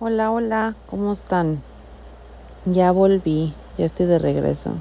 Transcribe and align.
Hola, 0.00 0.32
hola, 0.32 0.74
¿cómo 0.90 1.12
están? 1.12 1.62
Ya 2.64 2.90
volví, 2.90 3.54
ya 3.78 3.86
estoy 3.86 4.06
de 4.06 4.18
regreso. 4.18 4.72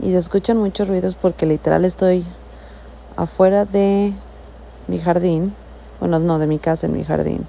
Y 0.00 0.12
se 0.12 0.16
escuchan 0.16 0.56
muchos 0.56 0.88
ruidos 0.88 1.16
porque 1.16 1.44
literal 1.44 1.84
estoy 1.84 2.24
afuera 3.14 3.66
de 3.66 4.14
mi 4.88 4.98
jardín. 4.98 5.54
Bueno, 6.00 6.18
no, 6.18 6.38
de 6.38 6.46
mi 6.46 6.58
casa 6.58 6.86
en 6.86 6.94
mi 6.94 7.04
jardín. 7.04 7.46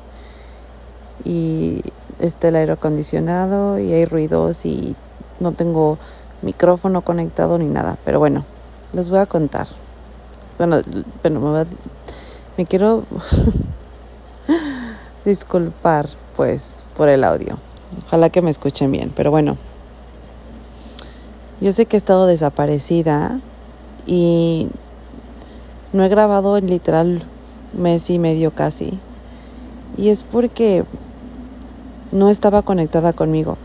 Y 1.24 1.82
está 2.20 2.50
el 2.50 2.58
aire 2.58 2.74
acondicionado 2.74 3.80
y 3.80 3.94
hay 3.94 4.04
ruidos 4.04 4.66
y 4.66 4.98
no 5.40 5.54
tengo 5.54 5.98
micrófono 6.42 7.02
conectado 7.02 7.58
ni 7.60 7.68
nada. 7.68 7.98
Pero 8.04 8.20
bueno, 8.20 8.44
les 8.92 9.10
voy 9.10 9.20
a 9.20 9.26
contar. 9.26 9.68
Bueno, 10.58 10.82
bueno 11.22 11.40
me, 11.40 11.66
me 12.58 12.66
quiero 12.66 13.06
disculpar 15.24 16.10
pues 16.36 16.76
por 16.96 17.10
el 17.10 17.24
audio. 17.24 17.58
Ojalá 18.06 18.30
que 18.30 18.42
me 18.42 18.52
escuchen 18.52 18.92
bien, 18.92 19.12
pero 19.16 19.32
bueno. 19.32 19.58
Yo 21.62 21.72
sé 21.72 21.86
que 21.86 21.96
he 21.96 22.00
estado 22.00 22.26
desaparecida 22.26 23.40
y 24.06 24.68
no 25.94 26.04
he 26.04 26.10
grabado 26.10 26.58
en 26.58 26.68
literal 26.68 27.24
mes 27.78 28.10
y 28.10 28.20
medio 28.20 28.52
casi. 28.52 29.00
Y 29.98 30.10
es 30.10 30.24
porque 30.24 30.84
no 32.12 32.30
estaba 32.30 32.64
conectada 32.64 33.14
conmigo. 33.14 33.58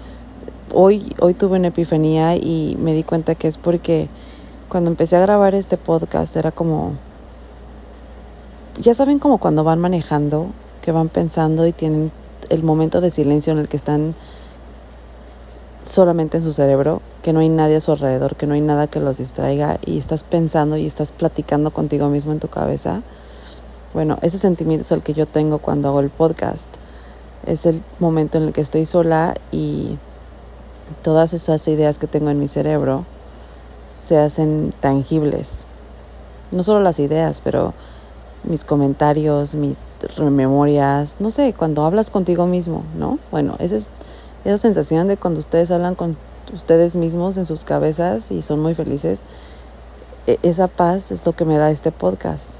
Hoy, 0.74 1.14
hoy 1.20 1.34
tuve 1.34 1.59
una 1.59 1.68
epifanía 1.68 2.37
y 2.37 2.76
me 2.78 2.92
di 2.92 3.02
cuenta 3.02 3.34
que 3.34 3.48
es 3.48 3.56
porque 3.56 4.09
cuando 4.68 4.90
empecé 4.90 5.16
a 5.16 5.20
grabar 5.20 5.54
este 5.54 5.76
podcast 5.76 6.37
era 6.37 6.52
como... 6.52 6.92
Ya 8.80 8.95
saben 8.95 9.18
como 9.18 9.38
cuando 9.38 9.64
van 9.64 9.80
manejando, 9.80 10.48
que 10.82 10.92
van 10.92 11.09
pensando 11.09 11.66
y 11.66 11.73
tienen 11.73 12.12
el 12.48 12.62
momento 12.62 13.01
de 13.01 13.11
silencio 13.11 13.52
en 13.52 13.59
el 13.59 13.69
que 13.69 13.77
están 13.77 14.15
solamente 15.87 16.37
en 16.37 16.45
su 16.45 16.52
cerebro, 16.52 17.01
que 17.23 17.32
no 17.32 17.40
hay 17.40 17.49
nadie 17.49 17.77
a 17.77 17.80
su 17.80 17.93
alrededor, 17.93 18.37
que 18.37 18.46
no 18.46 18.55
hay 18.55 18.60
nada 18.60 18.87
que 18.87 19.01
los 19.01 19.18
distraiga 19.18 19.79
y 19.85 19.99
estás 19.99 20.23
pensando 20.23 20.77
y 20.77 20.87
estás 20.87 21.13
platicando 21.13 21.71
contigo 21.71 22.09
mismo 22.09 22.32
en 22.32 22.40
tu 22.40 22.49
cabeza. 22.49 23.02
Bueno, 23.95 24.18
ese 24.21 24.38
sentimiento 24.38 24.82
es 24.82 24.93
el 24.93 25.02
que 25.02 25.15
yo 25.15 25.27
tengo 25.27 25.59
cuando 25.59 25.88
hago 25.88 26.01
el 26.01 26.10
podcast. 26.10 26.68
Es 27.46 27.65
el 27.65 27.82
momento 27.99 28.37
en 28.37 28.45
el 28.45 28.52
que 28.52 28.60
estoy 28.60 28.85
sola 28.85 29.35
y 29.51 29.96
todas 31.02 31.33
esas 31.33 31.66
ideas 31.68 31.99
que 31.99 32.07
tengo 32.07 32.30
en 32.30 32.38
mi 32.38 32.49
cerebro 32.49 33.05
se 33.99 34.18
hacen 34.18 34.74
tangibles. 34.80 35.65
No 36.51 36.62
solo 36.62 36.80
las 36.80 36.99
ideas, 36.99 37.40
pero 37.43 37.73
mis 38.44 38.64
comentarios, 38.64 39.54
mis 39.54 39.78
memorias, 40.18 41.16
no 41.18 41.30
sé, 41.30 41.54
cuando 41.56 41.84
hablas 41.84 42.10
contigo 42.10 42.46
mismo, 42.46 42.84
¿no? 42.96 43.18
Bueno, 43.30 43.56
esa 43.58 43.76
es 43.76 43.90
esa 44.44 44.58
sensación 44.58 45.08
de 45.08 45.16
cuando 45.16 45.40
ustedes 45.40 45.70
hablan 45.70 45.94
con 45.94 46.16
ustedes 46.54 46.96
mismos 46.96 47.36
en 47.36 47.46
sus 47.46 47.64
cabezas 47.64 48.30
y 48.30 48.42
son 48.42 48.60
muy 48.60 48.74
felices. 48.74 49.20
E, 50.26 50.38
esa 50.42 50.68
paz 50.68 51.10
es 51.10 51.26
lo 51.26 51.32
que 51.32 51.44
me 51.44 51.59
da 51.59 51.70
este 51.70 51.92
podcast. 51.92 52.54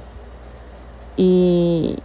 Y 1.17 1.97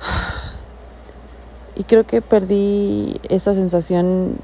y 1.76 1.84
creo 1.84 2.04
que 2.04 2.20
perdí 2.22 3.20
esa 3.28 3.54
sensación 3.54 4.36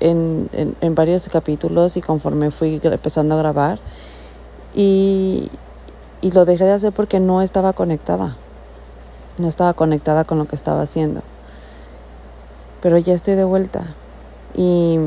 en, 0.00 0.48
en, 0.52 0.74
en 0.80 0.94
varios 0.94 1.28
capítulos 1.28 1.96
y 1.96 2.00
conforme 2.00 2.50
fui 2.50 2.80
empezando 2.82 3.34
a 3.34 3.38
grabar 3.38 3.78
y, 4.74 5.50
y 6.20 6.30
lo 6.32 6.44
dejé 6.44 6.64
de 6.64 6.72
hacer 6.72 6.92
porque 6.92 7.20
no 7.20 7.42
estaba 7.42 7.72
conectada. 7.72 8.36
No 9.38 9.48
estaba 9.48 9.74
conectada 9.74 10.24
con 10.24 10.38
lo 10.38 10.46
que 10.46 10.56
estaba 10.56 10.82
haciendo. 10.82 11.22
Pero 12.82 12.98
ya 12.98 13.14
estoy 13.14 13.34
de 13.34 13.44
vuelta. 13.44 13.84
Y 14.54 14.98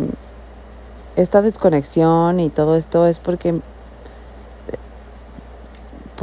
esta 1.16 1.42
desconexión 1.42 2.40
y 2.40 2.50
todo 2.50 2.76
esto 2.76 3.06
es 3.06 3.20
porque 3.20 3.60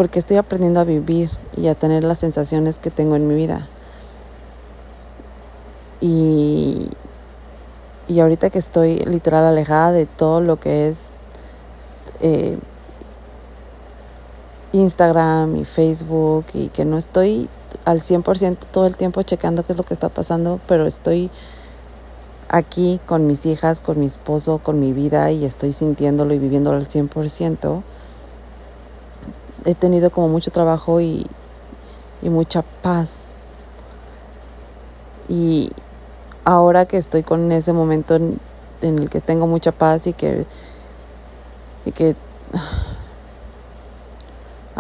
porque 0.01 0.19
estoy 0.19 0.39
aprendiendo 0.39 0.81
a 0.81 0.85
vivir 0.85 1.31
y 1.57 1.67
a 1.67 1.75
tener 1.75 2.05
las 2.05 2.19
sensaciones 2.19 2.79
que 2.79 2.91
tengo 2.91 3.17
en 3.17 3.29
mi 3.29 3.35
vida. 3.35 3.67
Y, 6.01 6.89
y 8.09 8.21
ahorita 8.21 8.49
que 8.49 8.59
estoy 8.59 9.01
literal 9.01 9.45
alejada 9.45 9.93
de 9.93 10.07
todo 10.07 10.41
lo 10.41 10.59
que 10.59 10.89
es 10.89 11.17
eh, 12.21 12.59
Instagram 14.73 15.57
y 15.57 15.65
Facebook 15.65 16.45
y 16.55 16.69
que 16.69 16.85
no 16.85 16.97
estoy 16.97 17.49
al 17.85 18.01
100% 18.01 18.57
todo 18.73 18.87
el 18.87 18.97
tiempo 18.97 19.23
checando 19.23 19.65
qué 19.65 19.73
es 19.73 19.79
lo 19.79 19.85
que 19.85 19.95
está 19.95 20.09
pasando, 20.09 20.61
pero 20.67 20.87
estoy 20.87 21.31
aquí 22.49 23.01
con 23.07 23.27
mis 23.27 23.47
hijas, 23.47 23.81
con 23.81 23.99
mi 24.01 24.07
esposo, 24.07 24.59
con 24.59 24.81
mi 24.81 24.93
vida 24.93 25.31
y 25.31 25.45
estoy 25.45 25.73
sintiéndolo 25.73 26.35
y 26.35 26.39
viviéndolo 26.39 26.77
al 26.77 26.89
100%. 26.89 27.83
He 29.65 29.75
tenido 29.75 30.11
como 30.11 30.29
mucho 30.29 30.51
trabajo 30.51 31.01
y, 31.01 31.27
y 32.23 32.29
mucha 32.29 32.63
paz. 32.83 33.27
Y 35.29 35.71
ahora 36.45 36.87
que 36.87 36.97
estoy 36.97 37.23
con 37.23 37.53
ese 37.53 37.73
momento 37.73 38.17
en, 38.17 38.41
el 38.83 39.11
que 39.11 39.21
tengo 39.21 39.47
mucha 39.47 39.73
paz 39.73 40.07
y 40.07 40.13
que, 40.13 40.47
y 41.85 41.93
que 41.93 42.17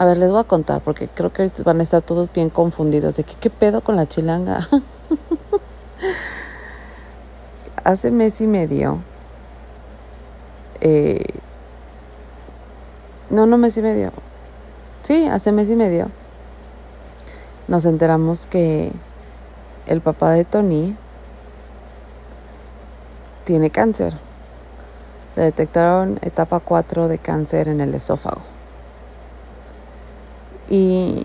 a 0.00 0.06
ver, 0.06 0.16
les 0.16 0.31
voy 0.31 0.41
a 0.41 0.44
contar 0.44 0.81
porque 0.81 1.09
creo 1.09 1.31
que 1.31 1.53
van 1.62 1.81
a 1.81 1.83
estar 1.83 2.00
todos 2.00 2.33
bien 2.33 2.49
confundidos 2.49 3.16
de 3.16 3.25
que 3.25 3.34
qué 3.34 3.50
pedo 3.50 3.83
con 3.83 3.97
la 3.97 4.09
chilanga. 4.09 4.66
Hace 7.84 8.10
mes 8.10 8.41
y 8.41 8.47
medio, 8.47 8.99
eh, 10.81 11.22
no, 13.28 13.44
no 13.44 13.59
mes 13.59 13.77
y 13.77 13.83
medio, 13.83 14.12
sí, 15.03 15.27
hace 15.27 15.53
mes 15.53 15.69
y 15.71 15.77
medio, 15.77 16.10
nos 17.69 17.84
enteramos 17.84 18.47
que 18.47 18.93
el 19.87 20.00
papá 20.00 20.33
de 20.33 20.44
Tony 20.44 20.97
tiene 23.44 23.71
cáncer. 23.71 24.15
Le 25.37 25.43
detectaron 25.43 26.19
etapa 26.22 26.60
4 26.60 27.09
de 27.09 27.19
cáncer 27.19 27.69
en 27.69 27.81
el 27.81 27.94
esófago. 27.94 28.50
Y, 30.70 31.25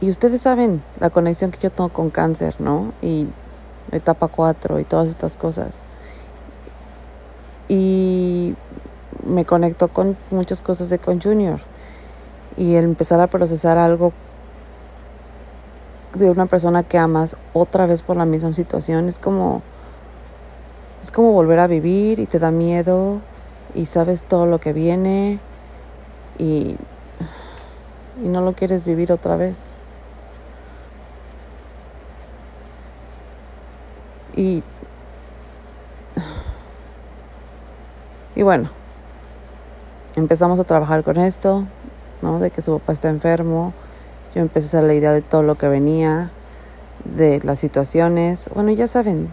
y, 0.00 0.10
ustedes 0.10 0.42
saben 0.42 0.82
la 1.00 1.10
conexión 1.10 1.50
que 1.50 1.58
yo 1.58 1.70
tengo 1.70 1.88
con 1.88 2.10
cáncer, 2.10 2.54
¿no? 2.60 2.92
Y 3.00 3.26
etapa 3.90 4.28
4 4.28 4.78
y 4.78 4.84
todas 4.84 5.08
estas 5.08 5.36
cosas. 5.36 5.82
Y 7.68 8.54
me 9.26 9.46
conectó 9.46 9.88
con 9.88 10.16
muchas 10.30 10.60
cosas 10.60 10.90
de 10.90 10.98
con 10.98 11.20
Junior. 11.20 11.58
Y 12.58 12.74
el 12.74 12.84
empezar 12.84 13.18
a 13.20 13.26
procesar 13.26 13.78
algo 13.78 14.12
de 16.14 16.30
una 16.30 16.46
persona 16.46 16.82
que 16.82 16.98
amas 16.98 17.36
otra 17.52 17.86
vez 17.86 18.02
por 18.02 18.16
la 18.16 18.24
misma 18.24 18.52
situación 18.52 19.08
es 19.08 19.18
como 19.18 19.62
es 21.02 21.10
como 21.10 21.32
volver 21.32 21.60
a 21.60 21.66
vivir 21.66 22.18
y 22.18 22.26
te 22.26 22.38
da 22.38 22.50
miedo 22.50 23.20
y 23.74 23.86
sabes 23.86 24.24
todo 24.24 24.46
lo 24.46 24.58
que 24.58 24.72
viene 24.72 25.38
y, 26.38 26.76
y 28.22 28.28
no 28.28 28.40
lo 28.40 28.52
quieres 28.52 28.84
vivir 28.84 29.12
otra 29.12 29.36
vez. 29.36 29.72
Y, 34.36 34.62
y 38.34 38.42
bueno, 38.42 38.68
empezamos 40.14 40.60
a 40.60 40.64
trabajar 40.64 41.02
con 41.04 41.16
esto, 41.16 41.64
¿no? 42.20 42.38
De 42.38 42.50
que 42.50 42.60
su 42.60 42.78
papá 42.78 42.92
está 42.92 43.08
enfermo. 43.08 43.72
Yo 44.34 44.42
empecé 44.42 44.66
a 44.66 44.68
hacer 44.68 44.84
la 44.84 44.94
idea 44.94 45.12
de 45.12 45.22
todo 45.22 45.42
lo 45.42 45.54
que 45.54 45.68
venía, 45.68 46.30
de 47.04 47.40
las 47.44 47.58
situaciones. 47.58 48.50
Bueno, 48.54 48.72
ya 48.72 48.86
saben, 48.88 49.28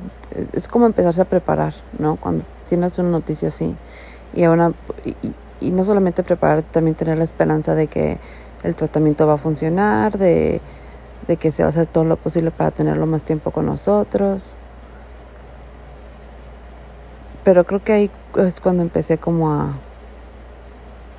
es 0.54 0.70
como 0.70 0.86
empezarse 0.86 1.22
a 1.22 1.26
preparar, 1.26 1.74
¿no? 2.00 2.16
Cuando 2.16 2.46
tienes 2.70 2.98
una 2.98 3.10
noticia 3.10 3.50
así. 3.50 3.76
Y 4.34 4.44
ahora, 4.44 4.72
no 5.72 5.84
solamente 5.84 6.24
prepararte, 6.24 6.68
también 6.72 6.96
tener 6.96 7.18
la 7.18 7.24
esperanza 7.24 7.76
de 7.76 7.88
que 7.88 8.18
el 8.64 8.76
tratamiento 8.76 9.28
va 9.28 9.34
a 9.34 9.38
funcionar, 9.38 10.18
de, 10.18 10.62
de 11.28 11.38
que 11.38 11.52
se 11.52 11.64
va 11.64 11.68
a 11.68 11.70
hacer 11.70 11.88
todo 11.88 12.06
lo 12.06 12.16
posible 12.16 12.52
para 12.52 12.72
tenerlo 12.72 13.06
más 13.06 13.24
tiempo 13.24 13.52
con 13.52 13.66
nosotros. 13.66 14.56
Pero 17.44 17.66
creo 17.66 17.84
que 17.84 17.94
ahí 17.94 18.12
es 18.38 18.62
cuando 18.62 18.84
empecé 18.84 19.18
como 19.18 19.52
a, 19.52 19.74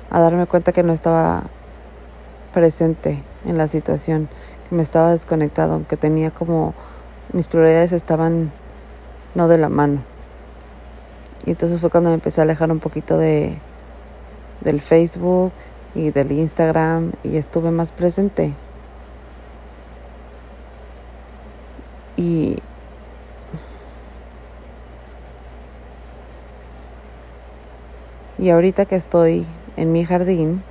a 0.09 0.19
darme 0.19 0.47
cuenta 0.47 0.71
que 0.71 0.83
no 0.83 0.93
estaba 0.93 1.43
presente 2.53 3.21
en 3.45 3.57
la 3.57 3.67
situación, 3.67 4.27
que 4.69 4.75
me 4.75 4.81
estaba 4.81 5.11
desconectado, 5.11 5.81
que 5.87 5.97
tenía 5.97 6.31
como 6.31 6.73
mis 7.33 7.47
prioridades 7.47 7.91
estaban 7.91 8.51
no 9.35 9.47
de 9.47 9.57
la 9.57 9.69
mano. 9.69 9.99
Y 11.45 11.51
entonces 11.51 11.79
fue 11.79 11.91
cuando 11.91 12.09
me 12.09 12.15
empecé 12.15 12.41
a 12.41 12.43
alejar 12.43 12.71
un 12.71 12.79
poquito 12.79 13.17
de, 13.17 13.57
del 14.65 14.81
Facebook 14.81 15.53
y 15.93 16.11
del 16.11 16.33
Instagram 16.33 17.13
y 17.23 17.37
estuve 17.37 17.71
más 17.71 17.93
presente. 17.93 18.53
Y 22.17 22.57
y 28.37 28.49
ahorita 28.49 28.85
que 28.85 28.95
estoy 28.95 29.45
en 29.77 29.93
mi 29.93 30.03
jardín 30.05 30.61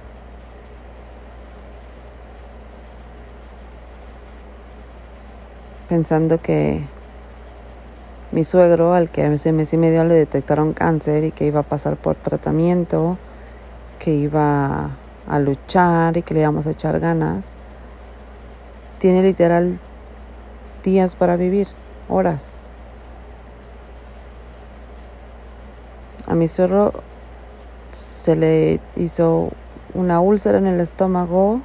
pensando 5.88 6.40
que 6.40 6.82
mi 8.32 8.42
suegro, 8.42 8.94
al 8.94 9.10
que 9.10 9.24
hace 9.24 9.52
mes 9.52 9.72
y 9.72 9.76
medio 9.76 10.02
le 10.04 10.14
detectaron 10.14 10.72
cáncer 10.72 11.24
y 11.24 11.30
que 11.30 11.46
iba 11.46 11.60
a 11.60 11.62
pasar 11.62 11.96
por 11.96 12.16
tratamiento, 12.16 13.16
que 14.04 14.12
iba 14.12 14.90
a 15.26 15.38
luchar 15.38 16.18
y 16.18 16.22
que 16.22 16.34
le 16.34 16.40
íbamos 16.40 16.66
a 16.66 16.72
echar 16.72 17.00
ganas, 17.00 17.56
tiene 18.98 19.22
literal 19.22 19.80
días 20.82 21.16
para 21.16 21.36
vivir, 21.36 21.68
horas. 22.10 22.52
A 26.26 26.34
mi 26.34 26.48
suegro 26.48 26.92
se 27.92 28.36
le 28.36 28.78
hizo 28.96 29.48
una 29.94 30.20
úlcera 30.20 30.58
en 30.58 30.66
el 30.66 30.80
estómago 30.80 31.62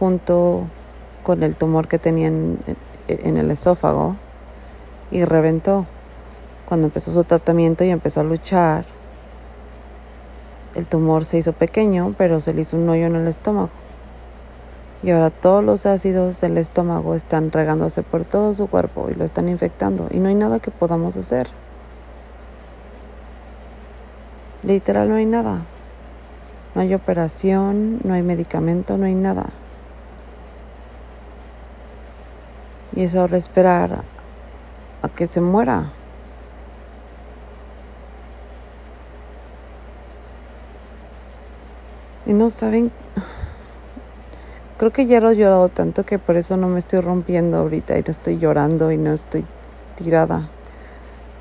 junto 0.00 0.64
con 1.22 1.44
el 1.44 1.54
tumor 1.54 1.86
que 1.86 2.00
tenía 2.00 2.26
en, 2.26 2.58
en 3.06 3.36
el 3.36 3.52
esófago 3.52 4.16
y 5.12 5.22
reventó. 5.24 5.86
Cuando 6.68 6.88
empezó 6.88 7.12
su 7.12 7.22
tratamiento 7.22 7.84
y 7.84 7.90
empezó 7.90 8.18
a 8.18 8.24
luchar, 8.24 8.84
el 10.76 10.86
tumor 10.86 11.24
se 11.24 11.38
hizo 11.38 11.52
pequeño, 11.52 12.14
pero 12.18 12.40
se 12.40 12.52
le 12.52 12.60
hizo 12.60 12.76
un 12.76 12.88
hoyo 12.88 13.06
en 13.06 13.16
el 13.16 13.26
estómago. 13.26 13.70
Y 15.02 15.10
ahora 15.10 15.30
todos 15.30 15.64
los 15.64 15.86
ácidos 15.86 16.40
del 16.40 16.58
estómago 16.58 17.14
están 17.14 17.50
regándose 17.50 18.02
por 18.02 18.24
todo 18.24 18.52
su 18.54 18.66
cuerpo 18.66 19.08
y 19.10 19.14
lo 19.14 19.24
están 19.24 19.48
infectando. 19.48 20.08
Y 20.10 20.18
no 20.18 20.28
hay 20.28 20.34
nada 20.34 20.58
que 20.58 20.70
podamos 20.70 21.16
hacer. 21.16 21.48
Literal 24.62 25.08
no 25.08 25.14
hay 25.14 25.26
nada. 25.26 25.62
No 26.74 26.82
hay 26.82 26.92
operación, 26.92 28.00
no 28.04 28.12
hay 28.12 28.22
medicamento, 28.22 28.98
no 28.98 29.06
hay 29.06 29.14
nada. 29.14 29.46
Y 32.94 33.02
es 33.02 33.14
ahora 33.14 33.38
esperar 33.38 34.02
a 35.02 35.08
que 35.08 35.26
se 35.26 35.40
muera. 35.40 35.86
Y 42.26 42.32
no 42.32 42.50
saben, 42.50 42.90
creo 44.78 44.92
que 44.92 45.06
ya 45.06 45.20
lo 45.20 45.30
he 45.30 45.36
llorado 45.36 45.68
tanto 45.68 46.04
que 46.04 46.18
por 46.18 46.36
eso 46.36 46.56
no 46.56 46.66
me 46.66 46.80
estoy 46.80 47.00
rompiendo 47.00 47.56
ahorita 47.58 47.96
y 47.96 48.02
no 48.02 48.10
estoy 48.10 48.38
llorando 48.38 48.90
y 48.90 48.98
no 48.98 49.12
estoy 49.12 49.44
tirada. 49.94 50.48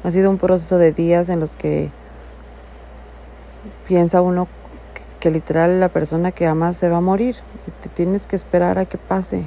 Ha 0.04 0.12
sido 0.12 0.30
un 0.30 0.38
proceso 0.38 0.78
de 0.78 0.92
días 0.92 1.30
en 1.30 1.40
los 1.40 1.56
que 1.56 1.90
piensa 3.88 4.22
uno 4.22 4.48
que, 4.94 5.02
que 5.20 5.32
literal 5.32 5.80
la 5.80 5.90
persona 5.90 6.32
que 6.32 6.46
amas 6.46 6.78
se 6.78 6.88
va 6.88 6.98
a 6.98 7.02
morir 7.02 7.36
y 7.66 7.72
te 7.72 7.90
tienes 7.90 8.28
que 8.28 8.36
esperar 8.36 8.78
a 8.78 8.86
que 8.86 9.00
pase. 9.00 9.44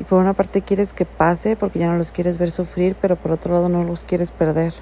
Y 0.00 0.04
por 0.04 0.18
una 0.18 0.32
parte 0.32 0.62
quieres 0.62 0.92
que 0.92 1.04
pase 1.04 1.54
porque 1.54 1.78
ya 1.78 1.86
no 1.86 1.96
los 1.96 2.10
quieres 2.10 2.36
ver 2.36 2.50
sufrir, 2.50 2.96
pero 3.00 3.14
por 3.14 3.30
otro 3.30 3.54
lado 3.54 3.68
no 3.68 3.84
los 3.84 4.02
quieres 4.02 4.32
perder. 4.32 4.74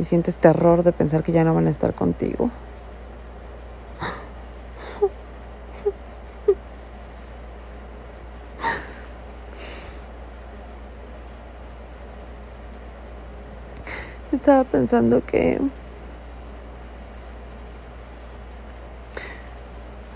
Y 0.00 0.02
sientes 0.02 0.38
terror 0.38 0.82
de 0.82 0.90
pensar 0.90 1.22
que 1.22 1.30
ya 1.30 1.44
no 1.44 1.54
van 1.54 1.68
a 1.68 1.70
estar 1.70 1.94
contigo. 1.94 2.50
Estaba 14.46 14.62
pensando 14.62 15.26
que 15.26 15.60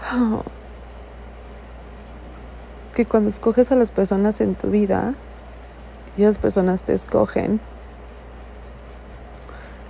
que 2.95 3.07
cuando 3.07 3.29
escoges 3.29 3.73
a 3.73 3.75
las 3.75 3.91
personas 3.91 4.41
en 4.41 4.55
tu 4.55 4.71
vida 4.71 5.15
y 6.17 6.23
esas 6.23 6.39
personas 6.39 6.85
te 6.85 6.95
escogen, 6.95 7.59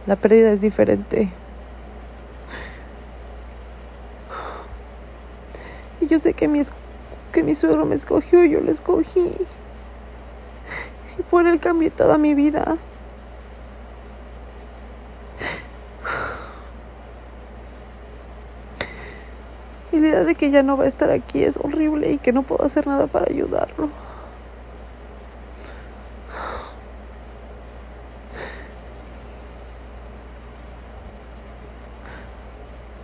la 0.07 0.17
pérdida 0.17 0.53
es 0.53 0.63
diferente. 0.63 1.29
Y 6.01 6.07
yo 6.07 6.19
sé 6.19 6.33
que 6.33 6.49
mi, 6.49 6.63
que 7.31 7.43
mi 7.43 7.55
suegro 7.55 7.85
me 7.85 7.95
escogió, 7.95 8.43
yo 8.47 8.63
lo 8.63 8.73
escogí. 8.73 9.35
Y 11.19 11.23
por 11.25 11.47
él 11.47 11.61
cambié 11.61 11.91
toda 11.91 12.17
mi 12.17 12.33
vida. 12.33 12.79
Y 19.93 19.99
la 19.99 20.09
idea 20.09 20.20
que 20.35 20.51
ya 20.51 20.63
no 20.63 20.77
va 20.77 20.85
a 20.85 20.89
estar 20.89 21.11
aquí 21.11 21.45
es 21.45 21.57
horrible 21.57 22.13
y 22.13 22.19
que 22.19 22.33
no 22.33 22.43
puedo 22.43 22.65
hacer 22.65 22.87
nada 22.87 23.07
para 23.07 23.27
ayudarlo. 23.31 23.89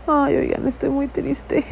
Ay, 0.06 0.36
oigan, 0.36 0.66
estoy 0.68 0.90
muy 0.90 1.08
triste. 1.08 1.64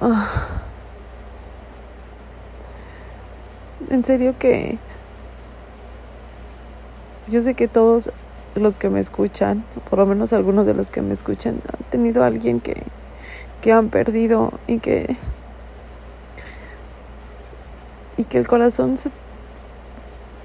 Ah. 0.00 0.48
En 3.90 4.04
serio 4.04 4.34
que 4.38 4.78
yo 7.28 7.40
sé 7.40 7.54
que 7.54 7.68
todos 7.68 8.10
los 8.54 8.78
que 8.78 8.88
me 8.90 9.00
escuchan, 9.00 9.64
por 9.88 9.98
lo 9.98 10.06
menos 10.06 10.32
algunos 10.32 10.66
de 10.66 10.74
los 10.74 10.90
que 10.90 11.02
me 11.02 11.12
escuchan, 11.12 11.60
han 11.72 11.84
tenido 11.90 12.22
a 12.22 12.26
alguien 12.26 12.60
que, 12.60 12.82
que 13.60 13.72
han 13.72 13.88
perdido 13.88 14.52
y 14.66 14.78
que 14.78 15.16
y 18.16 18.24
que 18.24 18.38
el 18.38 18.46
corazón 18.46 18.96
se, 18.96 19.10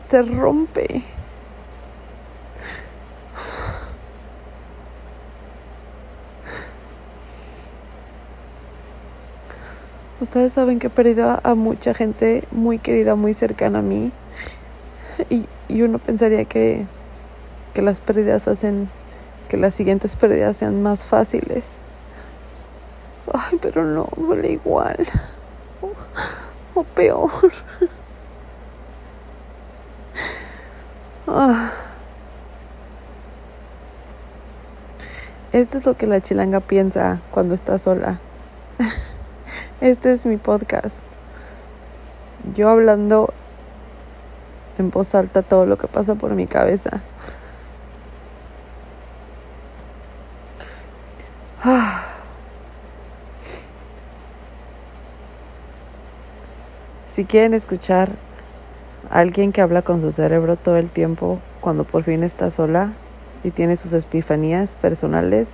se 0.08 0.22
rompe. 0.22 1.04
Ustedes 10.20 10.54
saben 10.54 10.80
que 10.80 10.88
he 10.88 10.90
perdido 10.90 11.40
a 11.44 11.56
mucha 11.56 11.94
gente 11.94 12.44
muy 12.52 12.80
querida, 12.80 13.16
muy 13.16 13.34
cercana 13.34 13.80
a 13.80 13.82
mí. 13.84 14.12
Y, 15.30 15.46
y 15.68 15.82
uno 15.84 16.00
pensaría 16.00 16.46
que 16.46 16.86
que 17.78 17.84
las 17.84 18.02
pérdidas 18.02 18.48
hacen 18.48 18.90
que 19.50 19.56
las 19.56 19.76
siguientes 19.76 20.16
pérdidas 20.16 20.58
sean 20.58 20.82
más 20.82 21.06
fáciles. 21.06 21.78
Ay, 23.32 23.60
pero 23.62 23.84
no, 23.84 24.10
duele 24.18 24.54
igual. 24.54 24.98
O, 26.74 26.84
peor. 26.84 27.30
Ah. 31.28 31.70
Esto 35.52 35.78
es 35.78 35.86
lo 35.86 35.96
que 35.96 36.08
la 36.08 36.20
chilanga 36.20 36.62
piensa 36.62 37.22
cuando 37.30 37.54
está 37.54 37.78
sola. 37.78 38.18
Este 39.82 40.12
es 40.14 40.26
mi 40.26 40.38
podcast. 40.38 41.04
Yo 42.56 42.70
hablando 42.70 43.32
en 44.80 44.90
voz 44.90 45.14
alta 45.14 45.44
todo 45.44 45.68
lo 45.68 45.78
que 45.78 45.88
pasa 45.88 46.16
por 46.16 46.34
mi 46.34 46.48
cabeza. 46.48 47.04
Si 57.18 57.26
quieren 57.26 57.56
escuchar 57.56 58.12
a 59.10 59.18
alguien 59.18 59.52
que 59.52 59.62
habla 59.62 59.82
con 59.82 60.02
su 60.02 60.12
cerebro 60.12 60.56
todo 60.56 60.78
el 60.78 60.92
tiempo, 60.92 61.40
cuando 61.62 61.84
por 61.84 62.04
fin 62.04 62.22
está 62.22 62.52
sola 62.52 62.92
y 63.44 63.50
tiene 63.50 63.76
sus 63.76 63.94
epifanías 63.94 64.76
personales, 64.76 65.50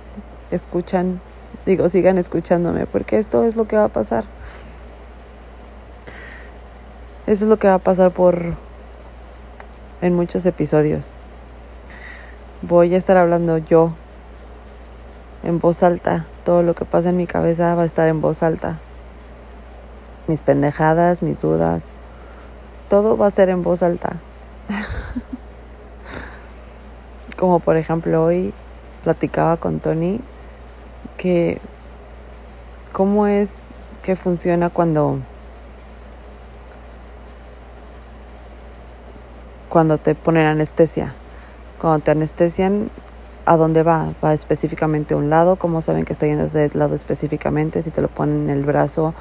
escuchan, 0.50 1.22
digo, 1.64 1.88
sigan 1.88 2.18
escuchándome, 2.18 2.84
porque 2.84 3.18
esto 3.18 3.44
es 3.44 3.56
lo 3.56 3.66
que 3.66 3.76
va 3.76 3.84
a 3.84 3.88
pasar. 3.88 4.24
Eso 7.26 7.46
es 7.46 7.48
lo 7.48 7.56
que 7.56 7.68
va 7.68 7.76
a 7.76 7.78
pasar 7.78 8.10
por 8.10 8.56
en 10.02 10.14
muchos 10.14 10.44
episodios. 10.44 11.14
Voy 12.60 12.94
a 12.94 12.98
estar 12.98 13.16
hablando 13.16 13.56
yo 13.56 13.94
en 15.42 15.60
voz 15.60 15.82
alta. 15.82 16.26
Todo 16.44 16.62
lo 16.62 16.74
que 16.74 16.84
pasa 16.84 17.08
en 17.08 17.16
mi 17.16 17.26
cabeza 17.26 17.74
va 17.74 17.84
a 17.84 17.86
estar 17.86 18.06
en 18.08 18.20
voz 18.20 18.42
alta 18.42 18.78
mis 20.26 20.42
pendejadas, 20.42 21.22
mis 21.22 21.40
dudas, 21.40 21.94
todo 22.88 23.16
va 23.16 23.26
a 23.26 23.30
ser 23.30 23.48
en 23.48 23.62
voz 23.62 23.82
alta. 23.82 24.16
Como 27.38 27.60
por 27.60 27.76
ejemplo 27.76 28.24
hoy 28.24 28.52
platicaba 29.02 29.56
con 29.56 29.80
Tony 29.80 30.20
que 31.16 31.60
cómo 32.92 33.26
es 33.26 33.62
que 34.02 34.16
funciona 34.16 34.70
cuando 34.70 35.18
cuando 39.74 39.98
te 39.98 40.14
ponen 40.14 40.46
anestesia. 40.46 41.14
Cuando 41.80 42.04
te 42.04 42.12
anestesian, 42.12 42.90
¿a 43.44 43.56
dónde 43.56 43.82
va? 43.82 44.12
¿Va 44.24 44.32
específicamente 44.32 45.14
a 45.14 45.16
un 45.16 45.30
lado? 45.30 45.56
¿Cómo 45.56 45.80
saben 45.80 46.04
que 46.04 46.12
está 46.12 46.26
yendo 46.26 46.44
a 46.44 46.46
ese 46.46 46.70
lado 46.74 46.94
específicamente? 46.94 47.82
Si 47.82 47.90
te 47.90 48.00
lo 48.00 48.06
ponen 48.06 48.44
en 48.44 48.50
el 48.50 48.64
brazo, 48.64 49.14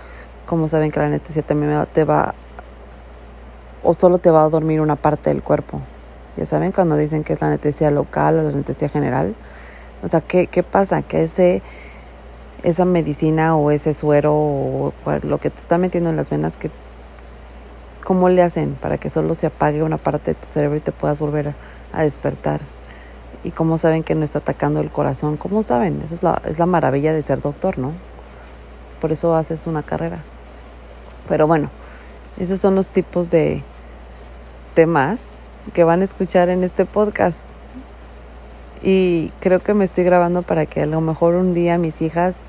¿cómo 0.45 0.67
saben 0.67 0.91
que 0.91 0.99
la 0.99 1.07
anestesia 1.07 1.43
también 1.43 1.85
te 1.93 2.03
va 2.03 2.33
o 3.83 3.93
solo 3.93 4.17
te 4.17 4.31
va 4.31 4.43
a 4.43 4.49
dormir 4.49 4.81
una 4.81 4.95
parte 4.95 5.29
del 5.29 5.41
cuerpo? 5.41 5.79
Ya 6.37 6.45
saben 6.45 6.71
cuando 6.71 6.97
dicen 6.97 7.23
que 7.23 7.33
es 7.33 7.41
la 7.41 7.47
anestesia 7.47 7.91
local 7.91 8.39
o 8.39 8.43
la 8.43 8.49
anestesia 8.49 8.89
general. 8.89 9.35
O 10.01 10.07
sea, 10.07 10.21
¿qué, 10.21 10.47
qué 10.47 10.63
pasa? 10.63 11.01
Que 11.01 11.23
ese, 11.23 11.61
esa 12.63 12.85
medicina 12.85 13.55
o 13.55 13.71
ese 13.71 13.93
suero 13.93 14.33
o 14.33 14.93
lo 15.23 15.37
que 15.39 15.49
te 15.49 15.59
está 15.59 15.77
metiendo 15.77 16.09
en 16.09 16.15
las 16.15 16.29
venas, 16.29 16.57
que 16.57 16.71
¿Cómo 18.03 18.27
le 18.27 18.41
hacen 18.41 18.75
para 18.75 18.97
que 18.97 19.09
solo 19.09 19.33
se 19.33 19.47
apague 19.47 19.81
una 19.81 19.97
parte 19.97 20.33
de 20.33 20.35
tu 20.35 20.47
cerebro 20.47 20.75
y 20.75 20.81
te 20.81 20.91
puedas 20.91 21.21
volver 21.21 21.53
a, 21.93 22.03
despertar? 22.03 22.59
¿Y 23.45 23.51
cómo 23.51 23.77
saben 23.77 24.03
que 24.03 24.13
no 24.13 24.25
está 24.25 24.39
atacando 24.39 24.81
el 24.81 24.89
corazón? 24.89 25.37
¿Cómo 25.37 25.63
saben? 25.63 26.01
Esa 26.03 26.15
es 26.15 26.23
la, 26.23 26.41
es 26.45 26.59
la 26.59 26.65
maravilla 26.65 27.13
de 27.13 27.21
ser 27.21 27.39
doctor, 27.39 27.77
¿no? 27.77 27.93
Por 28.99 29.13
eso 29.13 29.35
haces 29.35 29.67
una 29.67 29.83
carrera. 29.83 30.17
Pero 31.27 31.47
bueno, 31.47 31.69
esos 32.37 32.59
son 32.59 32.75
los 32.75 32.89
tipos 32.89 33.29
de 33.29 33.61
temas 34.73 35.19
que 35.73 35.83
van 35.83 36.01
a 36.01 36.03
escuchar 36.03 36.49
en 36.49 36.63
este 36.63 36.85
podcast. 36.85 37.47
Y 38.81 39.31
creo 39.39 39.61
que 39.61 39.73
me 39.73 39.85
estoy 39.85 40.03
grabando 40.03 40.41
para 40.41 40.65
que 40.65 40.81
a 40.81 40.85
lo 40.85 40.99
mejor 40.99 41.35
un 41.35 41.53
día 41.53 41.77
mis 41.77 42.01
hijas 42.01 42.43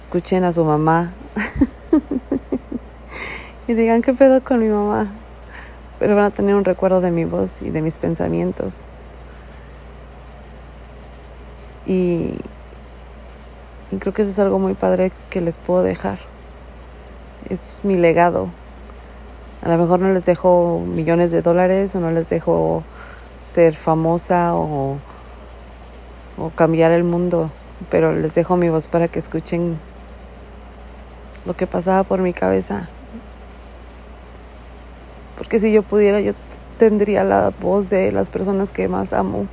escuchen 0.00 0.44
a 0.44 0.52
su 0.52 0.64
mamá 0.64 1.12
y 3.68 3.74
digan 3.74 4.00
qué 4.00 4.14
pedo 4.14 4.42
con 4.42 4.60
mi 4.60 4.68
mamá. 4.68 5.08
Pero 5.98 6.16
van 6.16 6.24
a 6.24 6.30
tener 6.30 6.54
un 6.54 6.64
recuerdo 6.64 7.00
de 7.00 7.10
mi 7.10 7.26
voz 7.26 7.60
y 7.60 7.70
de 7.70 7.82
mis 7.82 7.98
pensamientos. 7.98 8.80
Y, 11.86 12.34
y 13.90 13.96
creo 13.98 14.14
que 14.14 14.22
eso 14.22 14.30
es 14.30 14.38
algo 14.38 14.58
muy 14.58 14.74
padre 14.74 15.12
que 15.28 15.40
les 15.40 15.58
puedo 15.58 15.82
dejar. 15.82 16.31
Es 17.50 17.80
mi 17.82 17.96
legado. 17.96 18.48
A 19.62 19.68
lo 19.68 19.78
mejor 19.78 20.00
no 20.00 20.12
les 20.12 20.24
dejo 20.24 20.82
millones 20.84 21.30
de 21.30 21.42
dólares 21.42 21.94
o 21.94 22.00
no 22.00 22.10
les 22.10 22.28
dejo 22.28 22.82
ser 23.40 23.74
famosa 23.74 24.54
o, 24.54 24.96
o 26.38 26.50
cambiar 26.54 26.92
el 26.92 27.04
mundo, 27.04 27.50
pero 27.90 28.12
les 28.12 28.34
dejo 28.34 28.56
mi 28.56 28.68
voz 28.68 28.86
para 28.86 29.08
que 29.08 29.18
escuchen 29.18 29.78
lo 31.44 31.54
que 31.54 31.66
pasaba 31.66 32.04
por 32.04 32.20
mi 32.20 32.32
cabeza. 32.32 32.88
Porque 35.36 35.58
si 35.58 35.72
yo 35.72 35.82
pudiera, 35.82 36.20
yo 36.20 36.32
tendría 36.78 37.24
la 37.24 37.52
voz 37.60 37.90
de 37.90 38.12
las 38.12 38.28
personas 38.28 38.70
que 38.70 38.88
más 38.88 39.12
amo 39.12 39.46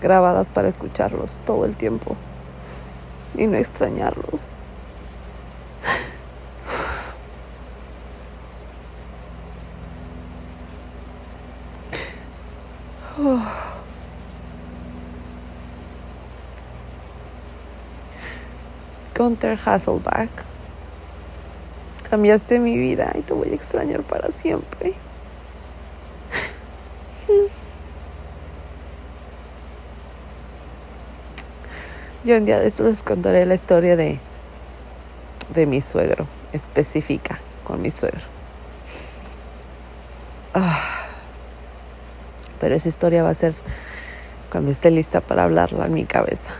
grabadas 0.00 0.50
para 0.50 0.68
escucharlos 0.68 1.38
todo 1.46 1.64
el 1.64 1.76
tiempo 1.76 2.16
y 3.36 3.46
no 3.46 3.56
extrañarlos. 3.56 4.53
Gunter 19.14 19.56
Hasselback 19.64 20.30
Cambiaste 22.10 22.58
mi 22.58 22.76
vida 22.76 23.12
y 23.14 23.20
te 23.22 23.32
voy 23.32 23.50
a 23.50 23.54
extrañar 23.54 24.02
para 24.02 24.30
siempre. 24.30 24.92
Yo 32.24 32.36
un 32.36 32.44
día 32.44 32.60
de 32.60 32.68
esto 32.68 32.84
les 32.84 33.02
contaré 33.02 33.46
la 33.46 33.54
historia 33.54 33.96
de, 33.96 34.20
de 35.54 35.66
mi 35.66 35.80
suegro, 35.80 36.26
específica 36.52 37.38
con 37.64 37.80
mi 37.82 37.90
suegro. 37.90 38.20
Ah, 40.56 41.03
pero 42.64 42.76
esa 42.76 42.88
historia 42.88 43.22
va 43.22 43.28
a 43.28 43.34
ser 43.34 43.52
cuando 44.50 44.70
esté 44.70 44.90
lista 44.90 45.20
para 45.20 45.44
hablarla 45.44 45.84
en 45.84 45.92
mi 45.92 46.06
cabeza. 46.06 46.50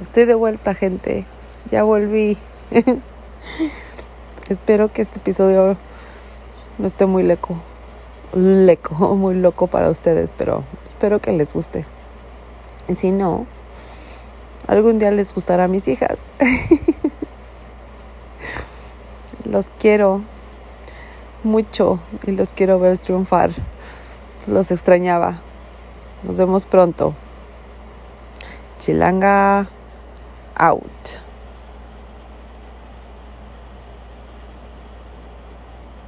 Estoy 0.00 0.26
de 0.26 0.36
vuelta, 0.36 0.72
gente. 0.72 1.26
Ya 1.72 1.82
volví. 1.82 2.38
Espero 4.48 4.92
que 4.92 5.02
este 5.02 5.18
episodio 5.18 5.76
no 6.78 6.86
esté 6.86 7.06
muy 7.06 7.24
leco. 7.24 7.56
Leco, 8.32 8.94
muy 9.16 9.34
loco 9.34 9.66
para 9.66 9.90
ustedes, 9.90 10.32
pero 10.38 10.62
espero 10.84 11.18
que 11.18 11.32
les 11.32 11.52
guste. 11.52 11.84
Y 12.86 12.94
si 12.94 13.10
no, 13.10 13.46
algún 14.68 15.00
día 15.00 15.10
les 15.10 15.34
gustará 15.34 15.64
a 15.64 15.68
mis 15.68 15.88
hijas. 15.88 16.20
los 19.44 19.66
quiero 19.80 20.22
mucho 21.44 22.00
y 22.26 22.32
los 22.32 22.52
quiero 22.52 22.78
ver 22.78 22.98
triunfar. 22.98 23.50
Los 24.46 24.70
extrañaba. 24.70 25.40
Nos 26.22 26.36
vemos 26.36 26.66
pronto. 26.66 27.14
Chilanga 28.78 29.68
out. 30.56 31.21